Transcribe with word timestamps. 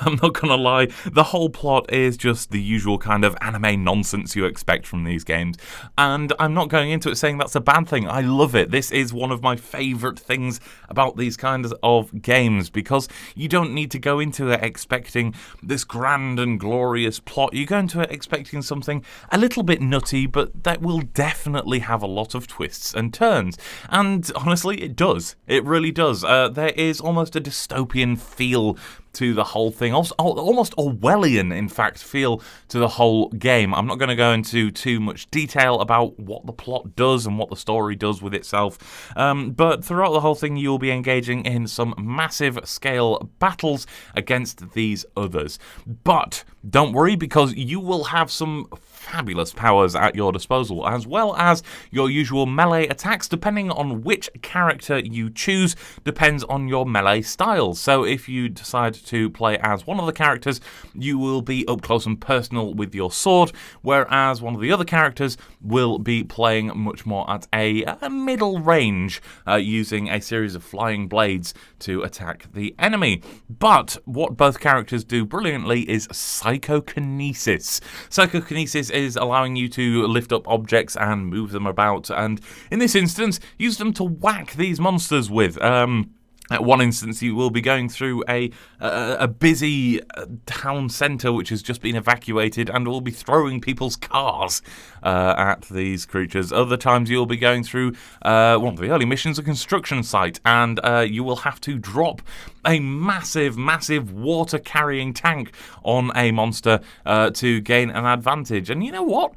I'm 0.06 0.18
not 0.22 0.34
gonna 0.34 0.56
lie, 0.56 0.88
the 1.10 1.24
whole 1.24 1.50
plot 1.50 1.92
is 1.92 2.16
just 2.16 2.50
the 2.50 2.60
usual 2.60 2.98
kind 2.98 3.24
of 3.24 3.36
anime 3.40 3.84
nonsense 3.84 4.34
you 4.34 4.44
expect 4.44 4.86
from 4.86 5.04
these 5.04 5.24
games. 5.24 5.56
And 5.98 6.32
I'm 6.38 6.54
not 6.54 6.68
going 6.68 6.90
into 6.90 7.10
it 7.10 7.16
saying 7.16 7.38
that's 7.38 7.54
a 7.54 7.60
bad 7.60 7.88
thing. 7.88 8.08
I 8.08 8.20
love 8.22 8.54
it. 8.54 8.70
This 8.70 8.90
is 8.90 9.12
one 9.12 9.30
of 9.30 9.42
my 9.42 9.56
favourite 9.56 10.18
things 10.18 10.60
about 10.88 11.16
these 11.16 11.36
kinds 11.36 11.72
of 11.82 12.22
games 12.22 12.70
because 12.70 13.08
you 13.34 13.48
don't 13.48 13.74
need 13.74 13.90
to 13.90 13.98
go 13.98 14.20
into 14.20 14.50
it 14.50 14.62
expecting 14.62 15.34
this 15.62 15.84
grand 15.84 16.38
and 16.40 16.58
glorious 16.58 17.20
plot. 17.20 17.52
You 17.52 17.66
go 17.66 17.78
into 17.78 18.00
it 18.00 18.10
expecting 18.10 18.62
something 18.62 19.04
a 19.30 19.38
little 19.38 19.62
bit 19.62 19.80
nutty, 19.80 20.26
but 20.26 20.64
that 20.64 20.80
will 20.80 21.00
definitely 21.00 21.80
have 21.80 22.02
a 22.02 22.06
lot 22.06 22.34
of 22.34 22.46
twists 22.46 22.94
and 22.94 23.12
turns. 23.12 23.58
And 23.88 24.30
honestly, 24.34 24.82
it 24.82 24.96
does. 24.96 25.36
It 25.46 25.64
really 25.64 25.92
does. 25.92 26.24
Uh, 26.24 26.48
there 26.48 26.70
is 26.70 27.00
almost 27.00 27.36
a 27.36 27.40
dystopian 27.40 28.18
feel 28.18 28.76
to 29.12 29.34
the 29.34 29.44
whole 29.44 29.70
thing. 29.70 29.92
Almost 29.92 30.76
Orwellian, 30.76 31.56
in 31.56 31.68
fact, 31.68 31.98
feel 31.98 32.42
to 32.68 32.78
the 32.78 32.88
whole 32.88 33.28
game. 33.30 33.74
I'm 33.74 33.86
not 33.86 33.98
going 33.98 34.08
to 34.08 34.16
go 34.16 34.32
into 34.32 34.70
too 34.70 35.00
much 35.00 35.30
detail 35.30 35.80
about 35.80 36.18
what 36.18 36.46
the 36.46 36.52
plot 36.52 36.94
does 36.96 37.26
and 37.26 37.38
what 37.38 37.50
the 37.50 37.56
story 37.56 37.96
does 37.96 38.22
with 38.22 38.34
itself, 38.34 39.10
um, 39.16 39.50
but 39.50 39.84
throughout 39.84 40.12
the 40.12 40.20
whole 40.20 40.34
thing, 40.34 40.56
you'll 40.56 40.78
be 40.78 40.90
engaging 40.90 41.44
in 41.44 41.66
some 41.66 41.94
massive 41.98 42.58
scale 42.64 43.30
battles 43.38 43.86
against 44.14 44.72
these 44.72 45.04
others. 45.16 45.58
But 46.04 46.44
don't 46.68 46.92
worry, 46.92 47.16
because 47.16 47.54
you 47.54 47.80
will 47.80 48.04
have 48.04 48.30
some 48.30 48.68
fabulous 48.82 49.52
powers 49.52 49.96
at 49.96 50.14
your 50.14 50.30
disposal, 50.30 50.86
as 50.86 51.06
well 51.06 51.34
as 51.36 51.62
your 51.90 52.10
usual 52.10 52.44
melee 52.46 52.86
attacks, 52.86 53.28
depending 53.28 53.70
on 53.70 54.02
which 54.02 54.28
character 54.42 54.98
you 54.98 55.30
choose, 55.30 55.74
depends 56.04 56.44
on 56.44 56.68
your 56.68 56.84
melee 56.84 57.22
style. 57.22 57.74
So 57.74 58.04
if 58.04 58.28
you 58.28 58.48
decide 58.50 58.94
to 59.06 59.30
play 59.30 59.58
as 59.58 59.86
one 59.86 59.98
of 59.98 60.06
the 60.06 60.12
characters, 60.12 60.60
you 60.94 61.18
will 61.18 61.42
be 61.42 61.66
up 61.68 61.82
close 61.82 62.06
and 62.06 62.20
personal 62.20 62.74
with 62.74 62.94
your 62.94 63.10
sword, 63.10 63.52
whereas 63.82 64.42
one 64.42 64.54
of 64.54 64.60
the 64.60 64.72
other 64.72 64.84
characters 64.84 65.36
will 65.60 65.98
be 65.98 66.24
playing 66.24 66.70
much 66.74 67.06
more 67.06 67.28
at 67.30 67.46
a, 67.52 67.82
a 67.84 68.10
middle 68.10 68.60
range, 68.60 69.20
uh, 69.46 69.56
using 69.56 70.08
a 70.08 70.20
series 70.20 70.54
of 70.54 70.62
flying 70.62 71.08
blades 71.08 71.54
to 71.78 72.02
attack 72.02 72.46
the 72.52 72.74
enemy. 72.78 73.22
But 73.48 73.96
what 74.04 74.36
both 74.36 74.60
characters 74.60 75.04
do 75.04 75.24
brilliantly 75.24 75.88
is 75.88 76.08
psychokinesis. 76.12 77.80
Psychokinesis 78.08 78.90
is 78.90 79.16
allowing 79.16 79.56
you 79.56 79.68
to 79.70 80.06
lift 80.06 80.32
up 80.32 80.46
objects 80.48 80.96
and 80.96 81.26
move 81.26 81.50
them 81.50 81.66
about, 81.66 82.10
and 82.10 82.40
in 82.70 82.78
this 82.78 82.94
instance, 82.94 83.40
use 83.58 83.78
them 83.78 83.92
to 83.94 84.04
whack 84.04 84.52
these 84.52 84.80
monsters 84.80 85.30
with. 85.30 85.60
Um, 85.62 86.14
at 86.50 86.64
one 86.64 86.80
instance, 86.80 87.22
you 87.22 87.34
will 87.34 87.50
be 87.50 87.60
going 87.60 87.88
through 87.88 88.24
a 88.28 88.50
a, 88.80 89.16
a 89.20 89.28
busy 89.28 90.00
uh, 90.02 90.26
town 90.46 90.88
centre 90.88 91.32
which 91.32 91.48
has 91.48 91.62
just 91.62 91.80
been 91.80 91.96
evacuated, 91.96 92.68
and 92.68 92.86
will 92.86 93.00
be 93.00 93.10
throwing 93.10 93.60
people's 93.60 93.96
cars 93.96 94.62
uh, 95.02 95.34
at 95.36 95.62
these 95.70 96.06
creatures. 96.06 96.52
Other 96.52 96.76
times, 96.76 97.08
you'll 97.10 97.26
be 97.26 97.36
going 97.36 97.64
through 97.64 97.94
uh, 98.22 98.56
one 98.56 98.74
of 98.74 98.80
the 98.80 98.90
early 98.90 99.06
missions, 99.06 99.38
a 99.38 99.42
construction 99.42 100.02
site, 100.02 100.40
and 100.44 100.80
uh, 100.84 101.06
you 101.08 101.22
will 101.24 101.36
have 101.36 101.60
to 101.60 101.78
drop 101.78 102.22
a 102.66 102.80
massive, 102.80 103.56
massive 103.56 104.12
water-carrying 104.12 105.14
tank 105.14 105.52
on 105.82 106.10
a 106.14 106.30
monster 106.30 106.80
uh, 107.06 107.30
to 107.30 107.60
gain 107.60 107.90
an 107.90 108.04
advantage. 108.04 108.68
And 108.70 108.84
you 108.84 108.92
know 108.92 109.02
what? 109.02 109.32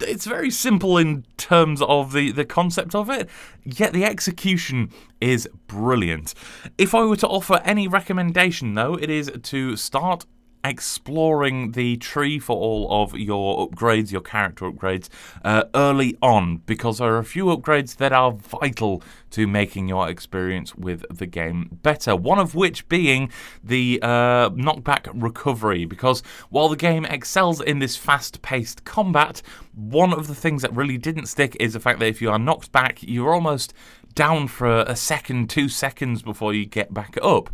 It's 0.00 0.26
very 0.26 0.50
simple 0.50 0.98
in 0.98 1.24
terms 1.36 1.82
of 1.82 2.12
the, 2.12 2.30
the 2.30 2.44
concept 2.44 2.94
of 2.94 3.10
it, 3.10 3.28
yet 3.64 3.92
the 3.92 4.04
execution 4.04 4.90
is 5.20 5.48
brilliant. 5.66 6.34
If 6.76 6.94
I 6.94 7.02
were 7.04 7.16
to 7.16 7.28
offer 7.28 7.60
any 7.64 7.88
recommendation, 7.88 8.74
though, 8.74 8.94
it 8.94 9.10
is 9.10 9.30
to 9.42 9.76
start 9.76 10.26
exploring 10.64 11.72
the 11.72 11.96
tree 11.96 12.38
for 12.38 12.56
all 12.56 13.02
of 13.02 13.14
your 13.14 13.68
upgrades, 13.68 14.10
your 14.10 14.20
character 14.20 14.70
upgrades, 14.70 15.08
uh, 15.44 15.64
early 15.74 16.16
on, 16.22 16.58
because 16.66 16.98
there 16.98 17.14
are 17.14 17.18
a 17.18 17.24
few 17.24 17.46
upgrades 17.46 17.96
that 17.96 18.12
are 18.12 18.32
vital 18.32 19.02
to 19.30 19.46
making 19.46 19.88
your 19.88 20.08
experience 20.08 20.74
with 20.74 21.04
the 21.10 21.26
game 21.26 21.78
better. 21.82 22.16
One 22.16 22.38
of 22.38 22.54
which 22.54 22.88
being 22.88 23.30
the 23.62 23.98
uh, 24.02 24.50
knockback 24.50 25.08
recovery, 25.14 25.84
because 25.84 26.22
while 26.50 26.68
the 26.68 26.76
game 26.76 27.04
excels 27.04 27.60
in 27.60 27.78
this 27.78 27.96
fast 27.96 28.42
paced 28.42 28.84
combat, 28.84 29.42
one 29.74 30.12
of 30.12 30.26
the 30.26 30.34
things 30.34 30.62
that 30.62 30.74
really 30.74 30.98
didn't 30.98 31.26
stick 31.26 31.56
is 31.60 31.74
the 31.74 31.80
fact 31.80 31.98
that 32.00 32.06
if 32.06 32.22
you 32.22 32.30
are 32.30 32.38
knocked 32.38 32.72
back, 32.72 33.02
you're 33.02 33.34
almost 33.34 33.74
down 34.14 34.48
for 34.48 34.80
a 34.80 34.96
second, 34.96 35.48
two 35.50 35.68
seconds 35.68 36.22
before 36.22 36.52
you 36.54 36.66
get 36.66 36.92
back 36.92 37.16
up 37.22 37.50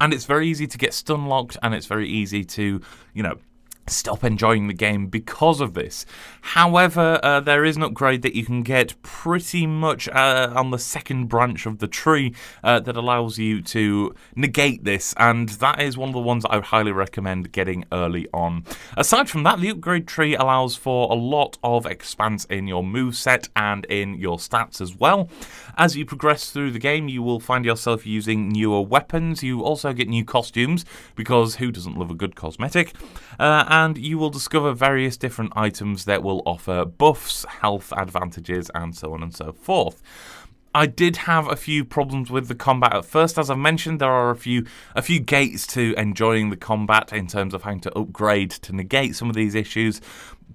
and 0.00 0.12
it's 0.12 0.24
very 0.24 0.48
easy 0.48 0.66
to 0.66 0.78
get 0.78 0.94
stun 0.94 1.26
locked 1.26 1.56
and 1.62 1.74
it's 1.74 1.86
very 1.86 2.08
easy 2.08 2.44
to 2.44 2.80
you 3.14 3.22
know 3.22 3.38
stop 3.88 4.24
enjoying 4.24 4.68
the 4.68 4.74
game 4.74 5.06
because 5.06 5.60
of 5.60 5.74
this. 5.74 6.06
However, 6.40 7.20
uh, 7.22 7.40
there 7.40 7.64
is 7.64 7.76
an 7.76 7.82
upgrade 7.82 8.22
that 8.22 8.34
you 8.34 8.44
can 8.44 8.62
get 8.62 9.00
pretty 9.02 9.66
much 9.66 10.08
uh, 10.08 10.52
on 10.54 10.70
the 10.70 10.78
second 10.78 11.26
branch 11.26 11.66
of 11.66 11.78
the 11.78 11.88
tree 11.88 12.34
uh, 12.62 12.80
that 12.80 12.96
allows 12.96 13.38
you 13.38 13.60
to 13.62 14.14
negate 14.34 14.84
this, 14.84 15.14
and 15.16 15.48
that 15.48 15.80
is 15.80 15.96
one 15.96 16.08
of 16.08 16.14
the 16.14 16.20
ones 16.20 16.44
I 16.48 16.56
would 16.56 16.66
highly 16.66 16.92
recommend 16.92 17.52
getting 17.52 17.84
early 17.92 18.28
on. 18.32 18.64
Aside 18.96 19.28
from 19.28 19.42
that, 19.42 19.60
the 19.60 19.70
upgrade 19.70 20.06
tree 20.06 20.34
allows 20.34 20.76
for 20.76 21.10
a 21.10 21.14
lot 21.14 21.58
of 21.62 21.86
expanse 21.86 22.44
in 22.46 22.66
your 22.66 22.84
move 22.84 23.16
set 23.16 23.48
and 23.56 23.84
in 23.86 24.14
your 24.14 24.38
stats 24.38 24.80
as 24.80 24.94
well. 24.94 25.28
As 25.76 25.96
you 25.96 26.04
progress 26.04 26.50
through 26.50 26.72
the 26.72 26.78
game, 26.78 27.08
you 27.08 27.22
will 27.22 27.40
find 27.40 27.64
yourself 27.64 28.06
using 28.06 28.48
newer 28.48 28.80
weapons. 28.80 29.42
You 29.42 29.62
also 29.62 29.92
get 29.92 30.08
new 30.08 30.24
costumes 30.24 30.84
because 31.14 31.56
who 31.56 31.70
doesn't 31.70 31.96
love 31.96 32.10
a 32.10 32.14
good 32.14 32.34
cosmetic? 32.34 32.94
And 33.78 33.96
you 33.96 34.18
will 34.18 34.30
discover 34.30 34.72
various 34.72 35.16
different 35.16 35.52
items 35.54 36.04
that 36.04 36.24
will 36.24 36.42
offer 36.44 36.84
buffs, 36.84 37.44
health 37.44 37.92
advantages, 37.96 38.72
and 38.74 38.96
so 38.96 39.14
on 39.14 39.22
and 39.22 39.32
so 39.32 39.52
forth. 39.52 40.02
I 40.74 40.86
did 40.86 41.18
have 41.18 41.46
a 41.46 41.54
few 41.54 41.84
problems 41.84 42.28
with 42.28 42.48
the 42.48 42.56
combat 42.56 42.92
at 42.92 43.04
first. 43.04 43.38
As 43.38 43.50
I've 43.50 43.58
mentioned, 43.58 44.00
there 44.00 44.10
are 44.10 44.30
a 44.30 44.36
few 44.36 44.66
a 44.96 45.02
few 45.02 45.20
gates 45.20 45.64
to 45.68 45.94
enjoying 45.96 46.50
the 46.50 46.56
combat 46.56 47.12
in 47.12 47.28
terms 47.28 47.54
of 47.54 47.62
having 47.62 47.78
to 47.82 47.96
upgrade 47.96 48.50
to 48.50 48.74
negate 48.74 49.14
some 49.14 49.30
of 49.30 49.36
these 49.36 49.54
issues. 49.54 50.00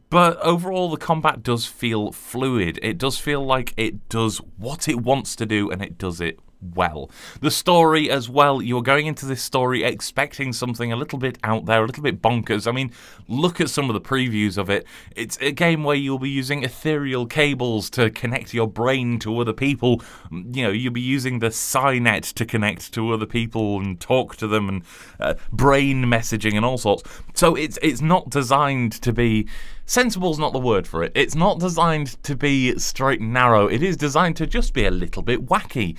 But 0.09 0.37
overall, 0.41 0.91
the 0.91 0.97
combat 0.97 1.43
does 1.43 1.65
feel 1.65 2.11
fluid. 2.11 2.77
It 2.83 2.97
does 2.97 3.19
feel 3.19 3.45
like 3.45 3.73
it 3.77 4.09
does 4.09 4.39
what 4.57 4.89
it 4.89 5.01
wants 5.01 5.33
to 5.37 5.45
do 5.45 5.71
and 5.71 5.81
it 5.81 5.97
does 5.97 6.19
it 6.19 6.39
well. 6.75 7.09
The 7.41 7.51
story 7.51 8.09
as 8.09 8.29
well, 8.29 8.61
you're 8.61 8.81
going 8.81 9.07
into 9.07 9.25
this 9.25 9.41
story 9.41 9.83
expecting 9.83 10.53
something 10.53 10.91
a 10.91 10.95
little 10.95 11.19
bit 11.19 11.37
out 11.43 11.65
there, 11.65 11.83
a 11.83 11.87
little 11.87 12.03
bit 12.03 12.21
bonkers. 12.21 12.67
I 12.67 12.71
mean, 12.71 12.91
look 13.27 13.59
at 13.59 13.69
some 13.69 13.89
of 13.89 13.93
the 13.93 14.01
previews 14.01 14.57
of 14.57 14.69
it. 14.69 14.85
It's 15.15 15.37
a 15.41 15.51
game 15.51 15.83
where 15.83 15.95
you'll 15.95 16.19
be 16.19 16.29
using 16.29 16.63
ethereal 16.63 17.25
cables 17.25 17.89
to 17.91 18.09
connect 18.09 18.53
your 18.53 18.67
brain 18.67 19.19
to 19.19 19.39
other 19.39 19.53
people. 19.53 20.01
You 20.31 20.63
know, 20.63 20.71
you'll 20.71 20.93
be 20.93 21.01
using 21.01 21.39
the 21.39 21.49
Psynet 21.49 22.33
to 22.33 22.45
connect 22.45 22.93
to 22.93 23.11
other 23.11 23.25
people 23.25 23.79
and 23.79 23.99
talk 23.99 24.35
to 24.37 24.47
them 24.47 24.69
and 24.69 24.83
uh, 25.19 25.35
brain 25.51 26.05
messaging 26.05 26.55
and 26.55 26.65
all 26.65 26.77
sorts. 26.77 27.03
So 27.33 27.55
it's 27.55 27.77
it's 27.81 28.01
not 28.01 28.29
designed 28.29 28.93
to 29.01 29.13
be 29.13 29.47
sensible's 29.85 30.39
not 30.39 30.53
the 30.53 30.59
word 30.59 30.87
for 30.87 31.03
it. 31.03 31.11
It's 31.15 31.35
not 31.35 31.59
designed 31.59 32.21
to 32.23 32.35
be 32.35 32.77
straight 32.79 33.19
and 33.19 33.33
narrow. 33.33 33.67
It 33.67 33.83
is 33.83 33.97
designed 33.97 34.37
to 34.37 34.47
just 34.47 34.73
be 34.73 34.85
a 34.85 34.91
little 34.91 35.21
bit 35.21 35.45
wacky 35.47 35.97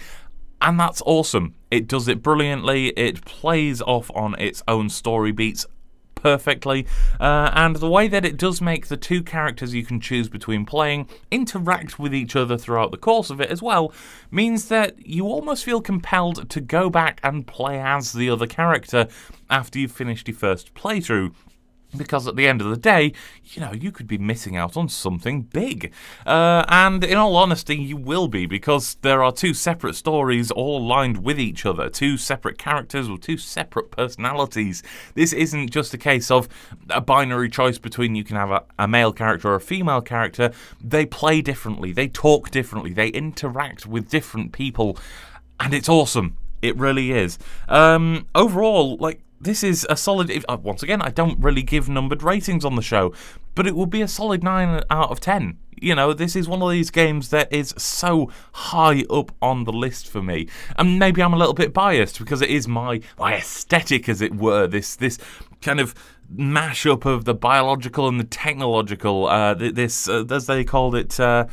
and 0.64 0.80
that's 0.80 1.02
awesome. 1.04 1.54
It 1.70 1.86
does 1.86 2.08
it 2.08 2.22
brilliantly. 2.22 2.88
It 2.88 3.24
plays 3.24 3.82
off 3.82 4.10
on 4.14 4.34
its 4.40 4.62
own 4.66 4.88
story 4.88 5.30
beats 5.30 5.66
perfectly, 6.14 6.86
uh, 7.20 7.50
and 7.52 7.76
the 7.76 7.88
way 7.88 8.08
that 8.08 8.24
it 8.24 8.38
does 8.38 8.62
make 8.62 8.86
the 8.86 8.96
two 8.96 9.22
characters 9.22 9.74
you 9.74 9.84
can 9.84 10.00
choose 10.00 10.26
between 10.26 10.64
playing 10.64 11.06
interact 11.30 11.98
with 11.98 12.14
each 12.14 12.34
other 12.34 12.56
throughout 12.56 12.90
the 12.90 12.96
course 12.96 13.28
of 13.28 13.42
it 13.42 13.50
as 13.50 13.60
well 13.60 13.92
means 14.30 14.68
that 14.68 15.06
you 15.06 15.26
almost 15.26 15.64
feel 15.64 15.82
compelled 15.82 16.48
to 16.48 16.62
go 16.62 16.88
back 16.88 17.20
and 17.22 17.46
play 17.46 17.78
as 17.78 18.14
the 18.14 18.30
other 18.30 18.46
character 18.46 19.06
after 19.50 19.78
you've 19.78 19.92
finished 19.92 20.26
your 20.26 20.36
first 20.36 20.72
playthrough 20.72 21.34
because 21.96 22.26
at 22.26 22.36
the 22.36 22.46
end 22.46 22.60
of 22.60 22.68
the 22.68 22.76
day, 22.76 23.12
you 23.44 23.60
know, 23.60 23.72
you 23.72 23.92
could 23.92 24.06
be 24.06 24.18
missing 24.18 24.56
out 24.56 24.76
on 24.76 24.88
something 24.88 25.42
big. 25.42 25.92
Uh, 26.26 26.64
and 26.68 27.04
in 27.04 27.16
all 27.16 27.36
honesty, 27.36 27.76
you 27.76 27.96
will 27.96 28.28
be 28.28 28.46
because 28.46 28.96
there 29.02 29.22
are 29.22 29.32
two 29.32 29.54
separate 29.54 29.94
stories 29.94 30.50
all 30.50 30.78
aligned 30.78 31.24
with 31.24 31.38
each 31.38 31.66
other, 31.66 31.88
two 31.88 32.16
separate 32.16 32.58
characters 32.58 33.08
with 33.08 33.20
two 33.20 33.36
separate 33.36 33.90
personalities. 33.90 34.82
This 35.14 35.32
isn't 35.32 35.70
just 35.70 35.94
a 35.94 35.98
case 35.98 36.30
of 36.30 36.48
a 36.90 37.00
binary 37.00 37.48
choice 37.48 37.78
between 37.78 38.14
you 38.14 38.24
can 38.24 38.36
have 38.36 38.50
a, 38.50 38.64
a 38.78 38.88
male 38.88 39.12
character 39.12 39.48
or 39.48 39.54
a 39.56 39.60
female 39.60 40.00
character. 40.00 40.52
They 40.82 41.06
play 41.06 41.40
differently, 41.42 41.92
they 41.92 42.08
talk 42.08 42.50
differently, 42.50 42.92
they 42.92 43.08
interact 43.08 43.86
with 43.86 44.08
different 44.08 44.52
people, 44.52 44.98
and 45.60 45.72
it's 45.74 45.88
awesome. 45.88 46.36
It 46.62 46.76
really 46.76 47.12
is. 47.12 47.38
Um, 47.68 48.26
overall, 48.34 48.96
like 48.96 49.20
this 49.44 49.62
is 49.62 49.86
a 49.88 49.96
solid. 49.96 50.44
Uh, 50.48 50.56
once 50.60 50.82
again, 50.82 51.00
I 51.02 51.10
don't 51.10 51.38
really 51.38 51.62
give 51.62 51.88
numbered 51.88 52.22
ratings 52.22 52.64
on 52.64 52.76
the 52.76 52.82
show, 52.82 53.14
but 53.54 53.66
it 53.66 53.76
will 53.76 53.86
be 53.86 54.02
a 54.02 54.08
solid 54.08 54.42
nine 54.42 54.82
out 54.90 55.10
of 55.10 55.20
ten. 55.20 55.58
You 55.76 55.94
know, 55.94 56.12
this 56.12 56.34
is 56.34 56.48
one 56.48 56.62
of 56.62 56.70
these 56.70 56.90
games 56.90 57.28
that 57.28 57.52
is 57.52 57.74
so 57.76 58.30
high 58.52 59.04
up 59.10 59.32
on 59.42 59.64
the 59.64 59.72
list 59.72 60.08
for 60.08 60.22
me, 60.22 60.48
and 60.76 60.98
maybe 60.98 61.22
I'm 61.22 61.34
a 61.34 61.38
little 61.38 61.54
bit 61.54 61.72
biased 61.72 62.18
because 62.18 62.42
it 62.42 62.50
is 62.50 62.66
my 62.66 63.00
my 63.18 63.36
aesthetic, 63.36 64.08
as 64.08 64.20
it 64.20 64.34
were. 64.34 64.66
This 64.66 64.96
this 64.96 65.18
kind 65.60 65.80
of 65.80 65.94
mashup 66.34 67.04
of 67.04 67.26
the 67.26 67.34
biological 67.34 68.08
and 68.08 68.18
the 68.18 68.24
technological. 68.24 69.26
Uh, 69.26 69.54
this, 69.54 70.08
uh, 70.08 70.24
as 70.30 70.46
they 70.46 70.64
called 70.64 70.94
it. 70.94 71.20
Uh, 71.20 71.46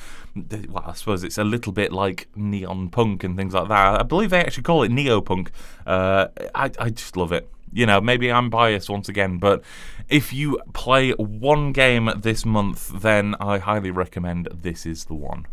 well, 0.69 0.85
I 0.87 0.93
suppose 0.93 1.25
it's 1.25 1.37
a 1.37 1.43
little 1.43 1.73
bit 1.73 1.91
like 1.91 2.29
neon 2.37 2.87
punk 2.87 3.25
and 3.25 3.35
things 3.35 3.53
like 3.53 3.67
that. 3.67 3.99
I 3.99 4.03
believe 4.03 4.29
they 4.29 4.39
actually 4.39 4.63
call 4.63 4.83
it 4.83 4.91
neopunk. 4.91 5.49
Uh, 5.85 6.27
I, 6.55 6.71
I 6.79 6.89
just 6.89 7.17
love 7.17 7.33
it 7.33 7.49
you 7.71 7.85
know, 7.85 8.01
maybe 8.01 8.31
I'm 8.31 8.49
biased 8.49 8.89
once 8.89 9.09
again, 9.09 9.37
but 9.37 9.63
if 10.09 10.33
you 10.33 10.59
play 10.73 11.11
one 11.11 11.71
game 11.71 12.09
this 12.17 12.45
month, 12.45 13.01
then 13.01 13.35
I 13.39 13.59
highly 13.59 13.91
recommend 13.91 14.47
this 14.53 14.85
is 14.85 15.05
the 15.05 15.13
one. 15.13 15.45